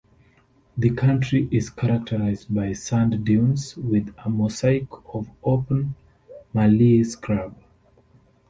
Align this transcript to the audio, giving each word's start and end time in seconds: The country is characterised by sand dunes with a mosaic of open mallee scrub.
The 0.79 0.89
country 0.89 1.47
is 1.51 1.69
characterised 1.69 2.51
by 2.51 2.73
sand 2.73 3.23
dunes 3.23 3.77
with 3.77 4.11
a 4.25 4.31
mosaic 4.31 4.87
of 5.13 5.29
open 5.43 5.93
mallee 6.55 7.03
scrub. 7.03 7.55